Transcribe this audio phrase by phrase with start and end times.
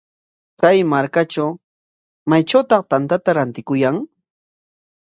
[0.61, 1.49] Kay markatraw,
[2.29, 3.95] ¿maytrawtaq tantata rantikuyan?